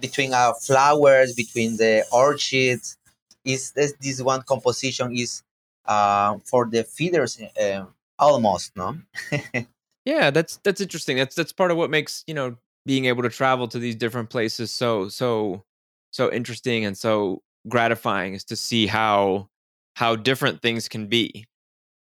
[0.00, 2.96] between uh, flowers, between the orchids,
[3.44, 5.42] is this this one composition is
[5.86, 7.84] uh, for the feeders uh,
[8.18, 8.98] almost no.
[10.04, 11.16] Yeah, that's that's interesting.
[11.16, 12.56] That's that's part of what makes you know
[12.86, 15.62] being able to travel to these different places so so
[16.10, 19.48] so interesting and so gratifying is to see how
[19.94, 21.46] how different things can be,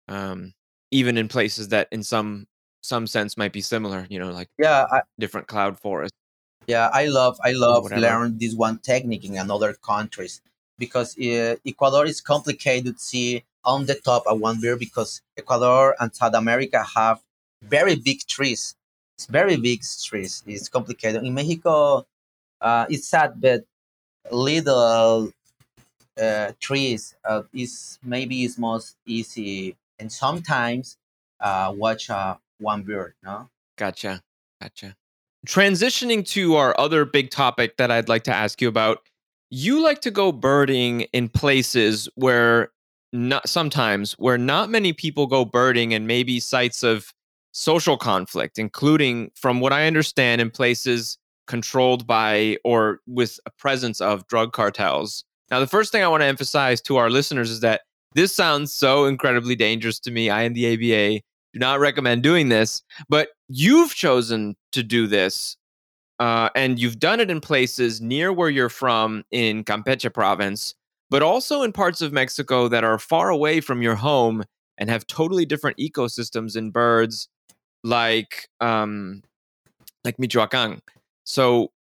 [0.07, 0.53] um,
[0.91, 2.47] even in places that in some
[2.81, 4.07] some sense might be similar.
[4.09, 6.15] You know, like Yeah, I, different cloud forests.
[6.67, 10.41] Yeah, I love I love learn this one technique in another countries
[10.77, 15.95] because uh, Ecuador is complicated to see on the top of one beer because Ecuador
[15.99, 17.21] and South America have
[17.63, 18.75] very big trees.
[19.17, 20.43] It's very big trees.
[20.45, 21.23] It's complicated.
[21.23, 22.05] In Mexico,
[22.61, 23.63] uh, it's sad, but
[24.31, 25.31] little
[26.19, 30.97] uh, trees uh, is maybe is most easy and sometimes
[31.39, 33.13] uh, watch uh, one bird.
[33.23, 33.49] No.
[33.77, 34.21] Gotcha.
[34.61, 34.95] Gotcha.
[35.47, 38.99] Transitioning to our other big topic that I'd like to ask you about.
[39.49, 42.71] You like to go birding in places where
[43.13, 47.13] not sometimes where not many people go birding and maybe sites of
[47.53, 54.01] social conflict, including from what I understand in places controlled by or with a presence
[54.01, 55.23] of drug cartels.
[55.49, 57.81] Now, the first thing I want to emphasize to our listeners is that
[58.15, 60.29] this sounds so incredibly dangerous to me.
[60.29, 61.21] I and the ABA
[61.53, 65.57] do not recommend doing this, but you've chosen to do this.
[66.19, 70.73] Uh, and you've done it in places near where you're from in Campeche province,
[71.11, 74.43] but also in parts of Mexico that are far away from your home
[74.79, 77.29] and have totally different ecosystems and birds,
[77.83, 79.21] like um,
[80.03, 80.81] like Michoacan.
[81.23, 81.71] So,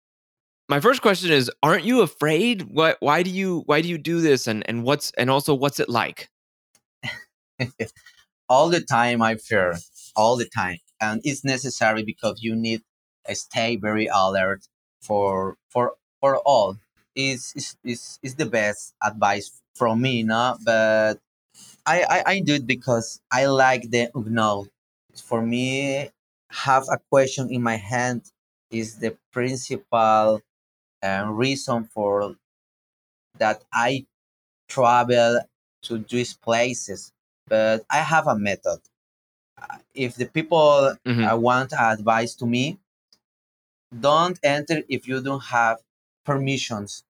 [0.68, 2.62] my first question is: Aren't you afraid?
[2.62, 2.96] What?
[3.00, 3.62] Why do you?
[3.66, 4.46] Why do you do this?
[4.46, 6.28] And and what's and also what's it like?
[8.48, 9.76] all the time I fear,
[10.14, 12.82] all the time, and it's necessary because you need
[13.26, 14.66] to stay very alert
[15.00, 16.76] for for for all.
[17.14, 20.56] Is is is is the best advice from me, no?
[20.64, 21.20] But
[21.86, 24.68] I, I I do it because I like the unknown.
[25.14, 26.10] For me,
[26.50, 28.22] have a question in my hand
[28.70, 30.42] is the principal
[31.06, 32.36] uh, reason for
[33.38, 34.06] that I
[34.68, 35.40] travel
[35.82, 37.12] to these places.
[37.48, 38.80] But I have a method.
[39.60, 41.24] Uh, If the people Mhm.
[41.32, 42.78] uh, want advice to me,
[44.00, 45.78] don't enter if you don't have
[46.24, 47.04] permissions,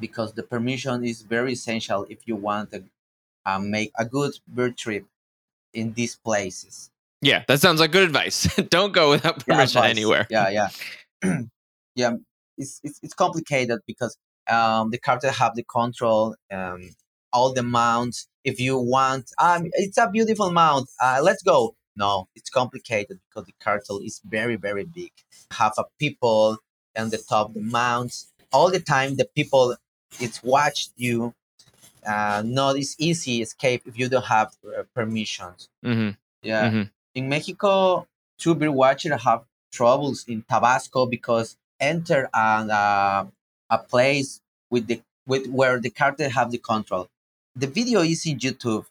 [0.00, 2.84] because the permission is very essential if you want to
[3.46, 5.04] uh, make a good bird trip
[5.72, 6.90] in these places.
[7.22, 8.38] Yeah, that sounds like good advice.
[8.76, 9.90] Don't go without permission advice.
[9.96, 10.26] anywhere.
[10.28, 10.68] Yeah, yeah,
[11.94, 12.12] yeah.
[12.58, 14.16] It's, it's it's complicated because
[14.48, 16.90] um, the cartel have the control, um,
[17.32, 18.28] all the mounts.
[18.44, 20.88] If you want, um, it's a beautiful mount.
[21.02, 21.74] Uh, let's go.
[21.96, 25.12] No, it's complicated because the cartel is very very big.
[25.52, 26.58] Have a people
[26.96, 29.16] on the top the mounts all the time.
[29.16, 29.76] The people
[30.20, 31.34] it's watched you.
[32.06, 35.68] Uh, not it's easy escape if you don't have uh, permissions.
[35.82, 36.10] hmm
[36.42, 36.70] Yeah.
[36.70, 36.82] hmm
[37.14, 38.06] In Mexico,
[38.38, 43.26] two bird watchers have troubles in Tabasco because enter an, uh,
[43.70, 47.08] a place with the with where the cartel have the control.
[47.56, 48.86] The video is in YouTube,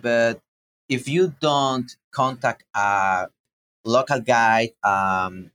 [0.00, 0.40] but
[0.88, 3.28] if you don't contact a
[3.84, 5.50] local guide, um,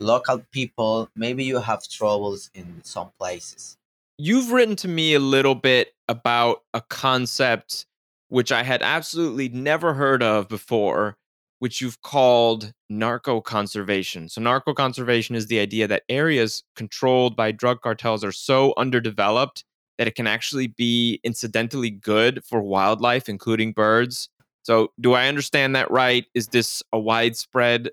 [0.00, 3.76] local people, maybe you have troubles in some places.
[4.16, 7.86] You've written to me a little bit about a concept
[8.28, 11.16] which I had absolutely never heard of before,
[11.58, 14.28] which you've called narco conservation.
[14.28, 19.64] So, narco conservation is the idea that areas controlled by drug cartels are so underdeveloped
[19.98, 24.28] that it can actually be incidentally good for wildlife, including birds.
[24.62, 26.26] So, do I understand that right?
[26.34, 27.90] Is this a widespread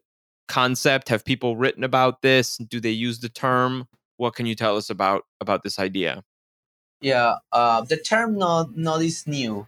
[0.47, 1.09] concept?
[1.09, 2.57] Have people written about this?
[2.57, 3.87] Do they use the term?
[4.17, 6.23] What can you tell us about about this idea?
[7.01, 9.67] Yeah, uh, the term not not is new,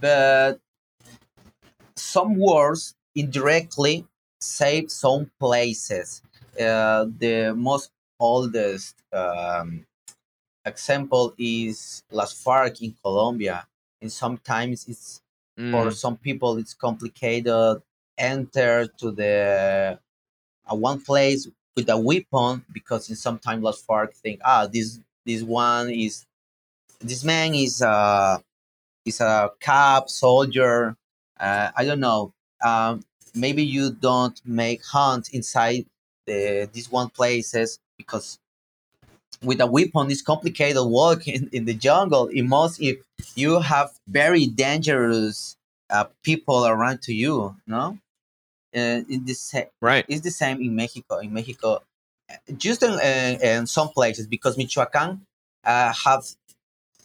[0.00, 0.60] but
[1.96, 4.06] some words indirectly
[4.40, 6.22] save some places.
[6.60, 9.86] Uh, the most oldest um,
[10.64, 13.66] example is Las FARC in Colombia,
[14.00, 15.20] and sometimes it's
[15.70, 17.80] for Mm, some people it's complicated
[18.18, 19.98] enter to the
[20.70, 25.42] uh, one place with a weapon because in sometimes Las FARC think ah this this
[25.42, 26.26] one is
[27.00, 28.38] this man is uh
[29.04, 30.96] is a cop soldier
[31.38, 32.32] uh, I don't know.
[32.64, 35.86] Um, maybe you don't make hunt inside
[36.26, 38.38] the these one places because
[39.42, 42.28] with a weapon it's complicated walk in, in the jungle.
[42.28, 42.98] It must if
[43.34, 45.56] you have very dangerous
[45.90, 47.98] uh, people around to you no?
[48.74, 50.04] Uh, in this sa- right.
[50.08, 51.18] it's the same in mexico.
[51.18, 51.82] In mexico
[52.30, 55.20] uh, just in, uh, in some places because michoacan
[55.64, 56.24] uh, have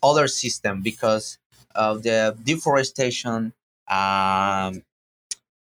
[0.02, 1.38] other system because
[1.76, 3.54] of the deforestation
[3.90, 4.84] um,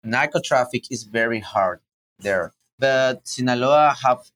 [0.05, 1.81] narco traffic is very hard
[2.19, 2.53] there.
[2.79, 4.31] But sinaloa have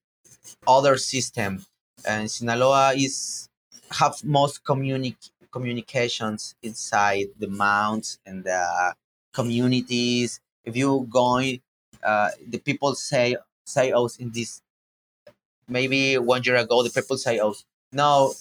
[0.67, 1.65] other system
[2.07, 3.49] and sinaloa is
[3.93, 8.95] have most communi- communications inside the mounts and the
[9.33, 10.41] communities.
[10.65, 11.61] If you going
[12.03, 14.63] uh, the people say say us in this
[15.69, 18.35] maybe one year ago the people say us no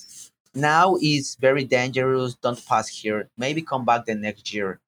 [0.53, 2.35] now is very dangerous.
[2.35, 3.29] Don't pass here.
[3.37, 4.79] Maybe come back the next year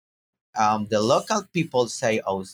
[0.58, 2.46] um, the local people say oh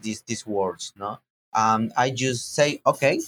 [0.00, 1.18] these these words no?
[1.54, 3.20] Um, i just say okay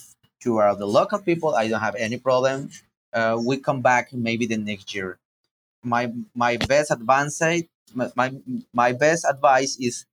[0.44, 2.70] you are the local people i don't have any problem
[3.12, 5.18] uh, we come back maybe the next year.
[5.82, 7.40] My my best advice
[7.94, 8.32] my, my,
[8.72, 10.04] my best advice is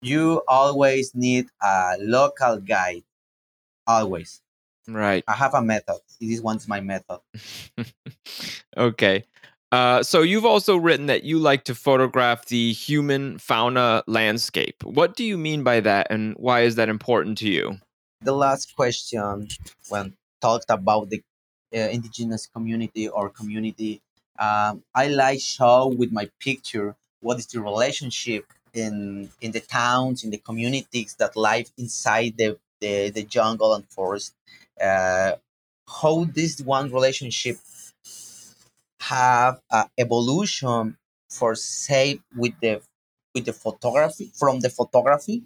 [0.00, 3.02] you always need a local guide
[3.86, 4.40] always.
[4.86, 5.24] Right.
[5.26, 6.00] i have a method.
[6.20, 7.20] This one's my method.
[8.76, 9.24] Okay.
[9.72, 14.84] Uh, so you've also written that you like to photograph the human fauna landscape.
[14.84, 17.78] What do you mean by that, and why is that important to you?
[18.24, 19.48] the last question
[19.88, 21.22] when talked about the
[21.74, 24.00] uh, indigenous community or community
[24.38, 30.24] um, i like show with my picture what is the relationship in in the towns
[30.24, 34.34] in the communities that live inside the the, the jungle and forest
[34.80, 35.32] uh,
[36.00, 37.56] how this one relationship
[39.10, 40.96] have a evolution
[41.30, 42.80] for say with the
[43.34, 45.42] with the photography from the photography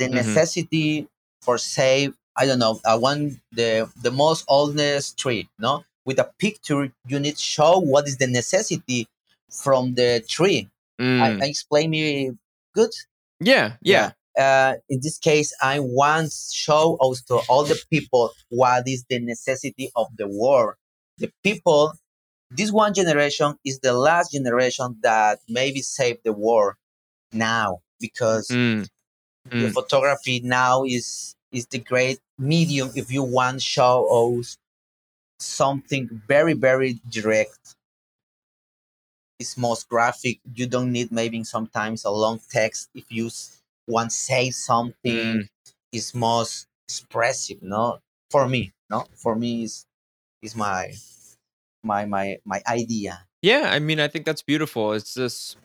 [0.00, 0.14] the Mhm.
[0.20, 1.08] necessity
[1.42, 3.70] for say i don't know i want the
[4.02, 9.08] the most oldest tree no with a picture you need show what is the necessity
[9.50, 12.32] from the tree Mm, I, I explain me
[12.74, 12.90] good
[13.40, 14.12] yeah, yeah.
[14.38, 19.90] uh, in this case, I want show also all the people what is the necessity
[19.94, 20.76] of the war.
[21.18, 21.92] The people,
[22.50, 26.74] this one generation is the last generation that maybe save the world
[27.32, 28.84] now because Mm,
[29.58, 29.70] the mm.
[29.70, 33.94] photography now is is the great medium if you want show
[34.38, 34.56] us
[35.40, 37.76] something very very direct.
[39.38, 40.40] It's most graphic.
[40.54, 43.30] You don't need maybe sometimes a long text if you
[43.86, 45.46] want say something Mm.
[45.92, 49.86] is most expressive no for me no for me is
[50.42, 50.92] is my
[51.86, 54.92] my my my idea Yeah, I mean, I think that's beautiful.
[54.92, 55.56] It's just,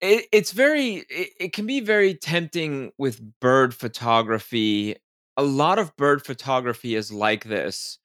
[0.00, 4.96] it, it's very, it, it can be very tempting with bird photography.
[5.36, 7.98] A lot of bird photography is like this,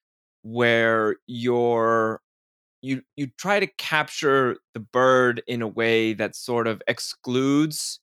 [0.44, 2.22] where you're,
[2.84, 8.00] you, you try to capture the bird in a way that sort of excludes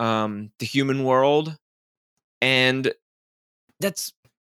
[0.00, 1.56] um, the human world.
[2.42, 2.92] And
[3.78, 4.12] that's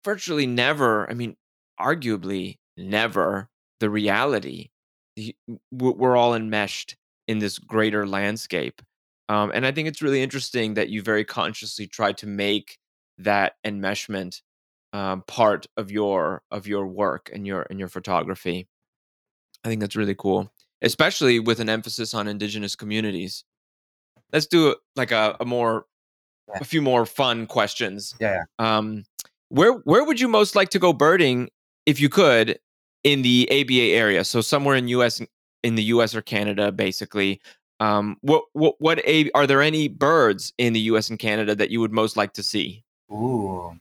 [0.06, 1.36] virtually never, I mean,
[1.78, 4.70] arguably never the reality.
[5.72, 6.96] We're all enmeshed
[7.28, 8.82] in this greater landscape.
[9.30, 12.78] Um, and I think it's really interesting that you very consciously try to make
[13.18, 14.42] that enmeshment
[14.94, 18.68] um, part of your of your work and your and your photography.
[19.64, 23.46] I think that's really cool, especially with an emphasis on indigenous communities.
[24.34, 25.86] Let's do like a, a more
[26.50, 26.58] Yeah.
[26.60, 28.16] a few more fun questions.
[28.20, 29.06] Yeah, Um,
[29.50, 31.50] where where would you most like to go birding
[31.86, 32.60] if you could
[33.04, 34.24] in the ABA area?
[34.24, 35.22] So somewhere in US
[35.64, 37.42] in the US or Canada, basically.
[37.80, 41.72] Um, what what what a, are there any birds in the US and Canada that
[41.72, 42.84] you would most like to see?
[43.12, 43.76] ooh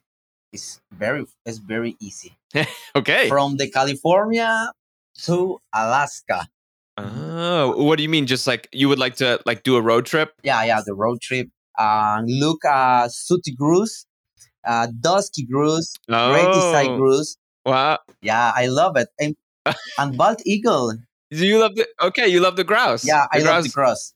[0.53, 2.37] it's very it's very easy
[2.97, 3.29] Okay.
[3.29, 4.73] from the california
[5.15, 6.49] to alaska
[6.97, 8.27] Oh, what do you mean?
[8.27, 10.35] Just like you would like to like do a road trip?
[10.43, 11.49] yeah yeah the road trip
[11.79, 14.05] uh, look uh, sooty grouse,
[14.67, 17.37] uh, dusky grouse, great side Oh, grouse.
[17.65, 17.99] Wow.
[18.23, 19.09] Yeah, I love it.
[19.19, 19.37] And,
[19.99, 20.95] and bald eagle.
[21.31, 21.87] Do you love the?
[22.03, 23.05] Okay, you love the grouse.
[23.07, 24.15] Yeah, I The love the grouse- grouse.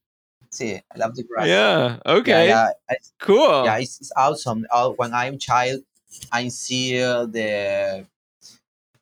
[0.50, 1.48] See, I love the grouse.
[1.48, 1.98] Yeah.
[2.06, 2.48] Okay.
[2.48, 3.64] Yeah, yeah, Cool.
[3.64, 4.66] yeah it's, it's awesome.
[4.70, 5.80] Uh, when I'm child,
[6.30, 8.06] I see uh, the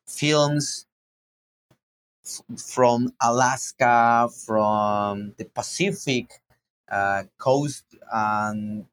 [0.07, 0.87] films
[2.25, 6.41] f- from Alaska, from the Pacific
[6.91, 8.87] uh, coast and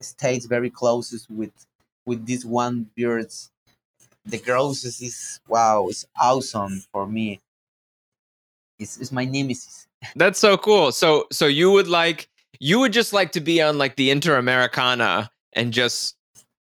[0.00, 1.52] states very closest with
[2.06, 3.50] with this one birds.
[4.26, 7.40] The grosses is wow, it's awesome for me.
[8.78, 9.86] It's, it's my nemesis.
[10.16, 10.92] That's so cool.
[10.92, 15.28] So so you would like you would just like to be on like the Interamericana
[15.54, 16.16] and just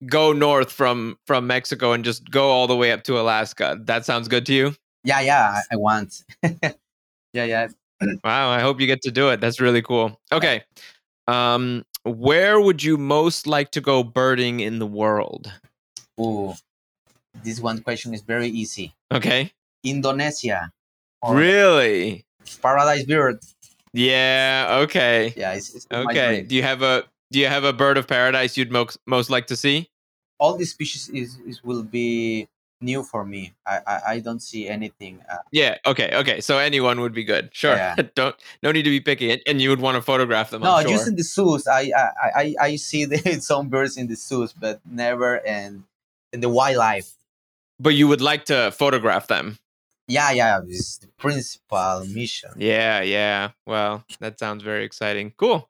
[0.07, 3.79] go north from from Mexico and just go all the way up to Alaska.
[3.85, 4.75] That sounds good to you?
[5.05, 6.25] Yeah, yeah, I, I want.
[6.43, 7.69] yeah, yeah.
[8.25, 9.43] Wow, I hope you get to do it.
[9.43, 10.19] That's really cool.
[10.33, 10.63] Okay.
[11.29, 15.53] Um where would you most like to go birding in the world?
[16.19, 16.55] Ooh,
[17.43, 18.95] this one question is very easy.
[19.13, 19.53] Okay.
[19.85, 20.73] Indonesia.
[21.27, 22.25] Really?
[22.63, 23.41] Paradise bird.
[23.93, 25.35] Yeah, okay.
[25.37, 26.43] Yeah, it's, it's Okay.
[26.43, 29.47] Do you have a do you have a bird of paradise you'd most most like
[29.49, 29.91] to see?
[30.39, 32.49] All these species is, is will be
[32.81, 33.53] new for me.
[33.67, 35.21] I I, I don't see anything.
[35.31, 35.77] Uh, Yeah.
[35.87, 36.11] Okay.
[36.15, 36.41] Okay.
[36.41, 37.51] So anyone would be good.
[37.53, 37.75] Sure.
[37.75, 37.97] Yeah.
[38.15, 38.35] Don't.
[38.63, 40.63] No need to be picky, and, and you would want to photograph them.
[40.63, 40.91] no, sure.
[40.91, 41.67] just in the zoos.
[41.67, 45.85] I I, I, I see the, some birds in the zoos, but never in
[46.33, 47.13] in the wildlife.
[47.81, 49.59] But you would like to photograph them.
[50.07, 50.61] Yeah, yeah.
[50.67, 52.51] Is the principal mission.
[52.57, 53.01] Yeah.
[53.01, 53.51] Yeah.
[53.67, 55.33] Well, that sounds very exciting.
[55.37, 55.69] Cool.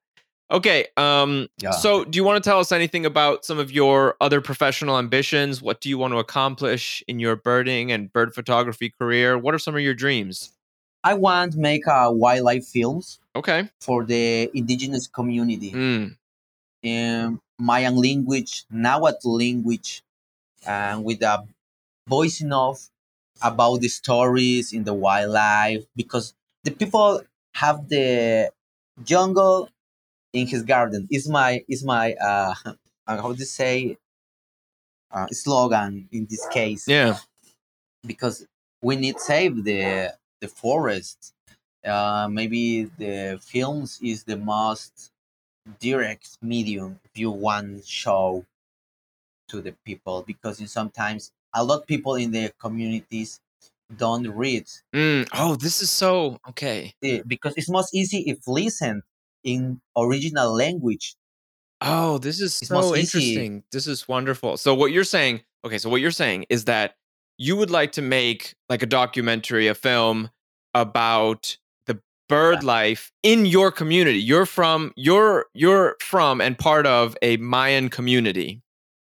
[0.50, 0.86] Okay.
[0.96, 1.48] Um.
[1.58, 1.70] Yeah.
[1.72, 5.62] So, do you want to tell us anything about some of your other professional ambitions?
[5.62, 9.38] What do you want to accomplish in your birding and bird photography career?
[9.38, 10.50] What are some of your dreams?
[11.04, 13.68] I want to make uh, wildlife films Okay.
[13.80, 15.72] for the indigenous community.
[15.72, 16.16] Mm.
[16.82, 20.02] in Mayan language, Nahuatl language,
[20.66, 21.44] and with a
[22.16, 22.78] voicing off
[23.50, 26.26] about the stories in the wildlife because
[26.66, 27.22] the people
[27.62, 28.50] have the
[29.12, 29.68] jungle
[30.38, 31.02] in his garden.
[31.10, 32.54] Is my is my uh
[33.24, 33.96] how to say
[35.12, 37.16] uh, slogan in this case Yeah.
[38.06, 38.46] because
[38.82, 41.18] we need save the the forest.
[41.84, 44.92] Uh, maybe the films is the most
[45.80, 48.44] direct medium if you want show
[49.48, 53.40] to the people because in sometimes a lot of people in the communities
[53.96, 55.26] don't read Mm.
[55.32, 56.94] Oh, this is so okay.
[57.26, 59.02] because it's most easy if listen
[59.44, 61.14] in original language
[61.82, 63.18] Oh, this is It's so most easy.
[63.18, 63.64] interesting.
[63.72, 64.58] This is wonderful.
[64.58, 66.94] So what you're saying, okay, so what you're saying is that
[67.38, 70.28] you would like to make like a documentary, a film
[70.74, 71.98] about the
[72.28, 74.18] bird life in your community.
[74.20, 78.60] You're from you're you're from and part of a Mayan community.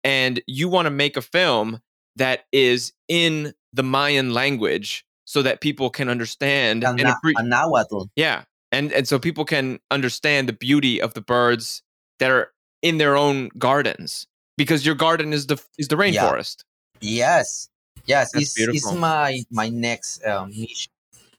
[0.05, 1.81] And you want to make a film
[2.17, 7.49] that is in the Mayan language so that people can understand and, and appre- and
[7.51, 8.05] Nahuatl.
[8.17, 11.83] yeah, and and so people can understand the beauty of the birds
[12.19, 12.51] that are
[12.83, 16.25] in their own gardens because your garden is the is the Yeah.
[16.25, 16.65] rainforest.
[17.01, 17.69] Yes,
[18.07, 20.93] yes, That's it's, it's my my next um, mission.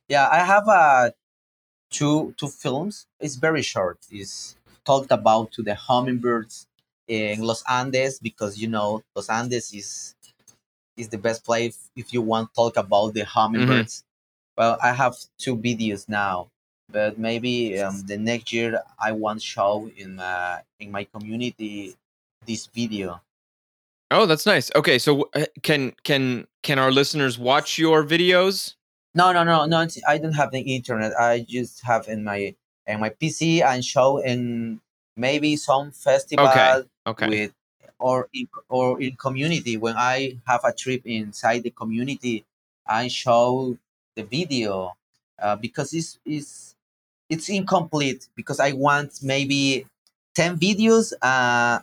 [0.07, 1.11] Yeah, I have uh,
[1.91, 3.07] two two films.
[3.19, 3.99] It's very short.
[4.09, 4.55] It's
[4.85, 6.67] talked about to the hummingbirds
[7.07, 10.15] in Los Andes because you know Los Andes is
[11.01, 14.03] is the best place if you want to talk about the hummingbirds.
[14.57, 16.51] Well, I have two videos now,
[16.91, 21.95] but maybe um, the next year I want to show in uh, in my community
[22.45, 23.19] this video.
[24.11, 24.69] Oh, that's nice.
[24.75, 28.75] Okay, so uh, can can can our listeners watch your videos?
[29.15, 29.87] No, no, no, no.
[30.07, 31.11] I don't have the internet.
[31.19, 32.55] I just have in my
[32.87, 34.79] in my PC and show in
[35.17, 36.47] maybe some festival
[37.07, 37.27] Okay.
[37.27, 37.51] with
[38.01, 39.77] or in, or in community.
[39.77, 42.45] When I have a trip inside the community,
[42.87, 43.77] I show
[44.15, 44.95] the video
[45.41, 46.75] uh, because it's is
[47.29, 49.85] it's incomplete because I want maybe
[50.35, 51.13] ten videos.
[51.21, 51.79] Uh,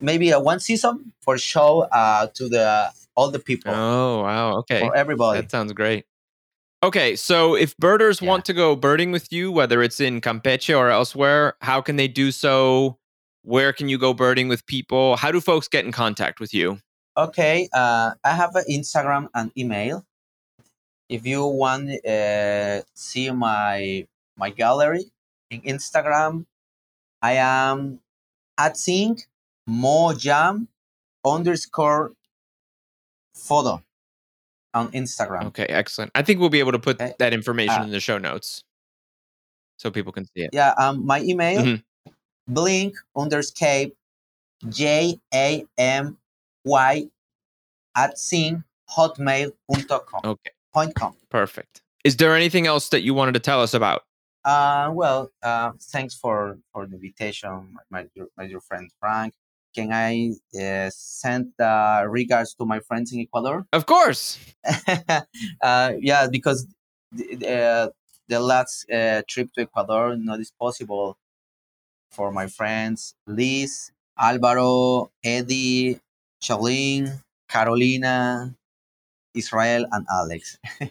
[0.00, 4.58] maybe a one season for show uh, to the all the people Oh, wow.
[4.58, 4.80] Okay.
[4.80, 5.40] for everybody.
[5.40, 6.04] That sounds great.
[6.82, 8.28] Okay, so if birders Yeah.
[8.28, 12.06] want to go birding with you, whether it's in Campeche or elsewhere, how can they
[12.06, 12.98] do so?
[13.48, 15.16] Where can you go birding with people?
[15.16, 16.80] How do folks get in contact with you?
[17.16, 20.04] Okay, uh, I have an Instagram and email.
[21.08, 25.04] If you want uh, see my my gallery
[25.50, 26.44] in Instagram,
[27.22, 28.00] I am
[28.58, 29.26] at sync
[29.66, 30.66] mojam
[31.24, 32.12] underscore
[33.32, 33.82] photo
[34.74, 35.46] on Instagram.
[35.46, 36.12] Okay, excellent.
[36.14, 38.62] I think we'll be able to put that information Uh, in the show notes
[39.78, 40.50] so people can see it.
[40.52, 41.82] Yeah, um, my email Mhm.
[42.48, 43.92] Blink underscape
[44.68, 46.16] J A M
[46.64, 47.08] Y
[47.96, 50.20] at sing hotmail.com.
[50.24, 50.50] Okay.
[50.72, 51.14] Point com.
[51.30, 51.82] Perfect.
[52.04, 54.02] Is there anything else that you wanted to tell us about?
[54.44, 59.34] Uh, well, uh, thanks for, for the invitation, my, my, my dear friend Frank.
[59.74, 63.66] Can I uh, send uh, regards to my friends in Ecuador?
[63.72, 64.38] Of course.
[65.62, 66.66] uh, yeah, because
[67.12, 67.88] the, uh,
[68.28, 71.18] the last uh, trip to Ecuador not is possible
[72.10, 76.00] for my friends Liz, Alvaro, Eddie,
[76.42, 78.54] Charlene, Carolina,
[79.34, 80.58] Israel, and Alex.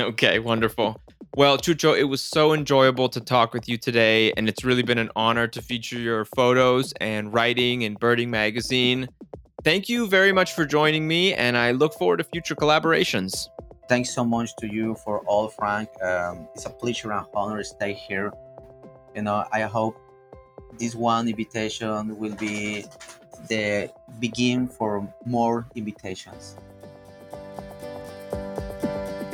[0.00, 1.00] Okay, wonderful.
[1.36, 4.98] Well, Chucho, it was so enjoyable to talk with you today, and it's really been
[4.98, 9.06] an honor to feature your photos and writing in Birding Magazine.
[9.62, 13.46] Thank you very much for joining me, and I look forward to future collaborations.
[13.88, 15.88] Thanks so much to you for all, Frank.
[16.02, 18.32] Um, it's a pleasure and honor to stay here.
[19.14, 20.00] You know, I hope
[20.78, 22.84] this one invitation will be
[23.48, 26.56] the begin for more invitations.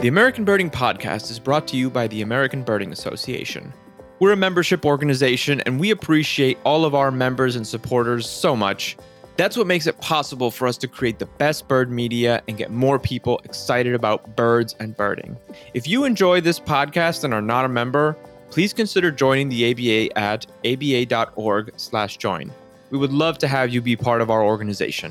[0.01, 3.73] The American Birding Podcast is brought to you by the American Birding Association.
[4.19, 8.97] We're a membership organization and we appreciate all of our members and supporters so much.
[9.37, 12.71] That's what makes it possible for us to create the best bird media and get
[12.71, 15.37] more people excited about birds and birding.
[15.73, 18.17] If you enjoy this podcast and are not a member,
[18.53, 22.53] please consider joining the ABA at aba.org/join.
[22.91, 25.11] We would love to have you be part of our organization.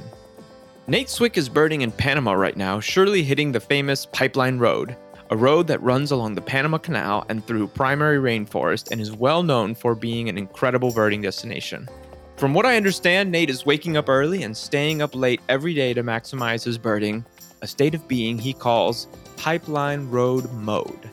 [0.85, 4.95] Nate Swick is birding in Panama right now, surely hitting the famous Pipeline Road,
[5.31, 9.41] a road that runs along the Panama Canal and through primary rainforest and is well
[9.41, 11.89] known for being an incredible birding destination.
[12.37, 15.95] From what I understand, Nate is waking up early and staying up late every day
[15.95, 17.25] to maximize his birding,
[17.63, 21.09] a state of being he calls Pipeline Road Mode.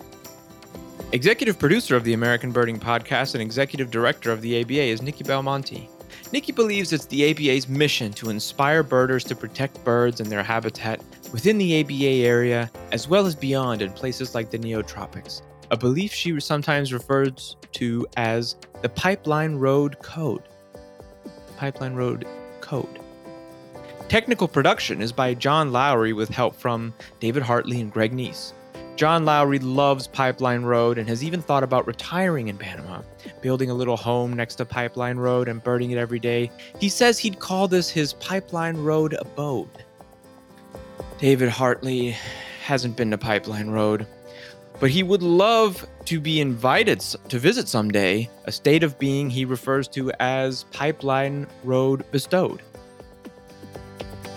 [1.12, 5.24] Executive producer of the American Birding Podcast and executive director of the ABA is Nikki
[5.24, 5.88] Belmonte.
[6.32, 11.02] Nikki believes it's the ABA's mission to inspire birders to protect birds and their habitat
[11.32, 15.40] within the ABA area as well as beyond in places like the neotropics,
[15.70, 20.42] a belief she sometimes refers to as the Pipeline Road Code.
[21.56, 22.28] Pipeline Road
[22.60, 23.00] Code.
[24.10, 28.52] Technical production is by John Lowry with help from David Hartley and Greg Neise.
[28.98, 33.02] John Lowry loves Pipeline Road and has even thought about retiring in Panama,
[33.40, 36.50] building a little home next to Pipeline Road and birding it every day.
[36.80, 39.84] He says he'd call this his Pipeline Road abode.
[41.20, 42.16] David Hartley
[42.64, 44.04] hasn't been to Pipeline Road,
[44.80, 49.44] but he would love to be invited to visit someday, a state of being he
[49.44, 52.62] refers to as Pipeline Road bestowed.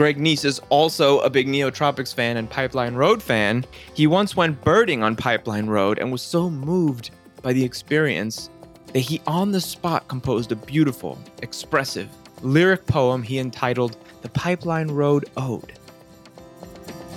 [0.02, 3.64] Greg Neise is also a big Neotropics fan and Pipeline Road fan.
[3.94, 7.12] He once went birding on Pipeline Road and was so moved
[7.44, 8.50] by the experience
[8.94, 12.10] that he on the spot composed a beautiful, expressive,
[12.42, 15.74] lyric poem he entitled The Pipeline Road Ode.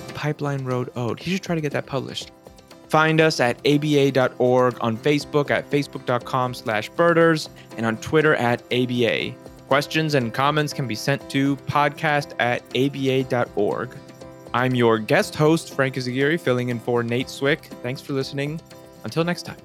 [0.09, 1.19] Pipeline Road Ode.
[1.19, 2.33] He should try to get that published.
[2.91, 9.35] Find us at aba.org, on Facebook at facebook.com slash birders, and on Twitter at aba.
[9.69, 13.97] Questions and comments can be sent to podcast at aba.org.
[14.53, 17.65] I'm your guest host, Frank Izaguirre, filling in for Nate Swick.
[17.83, 18.61] Thanks for listening.
[19.03, 19.57] Until next time.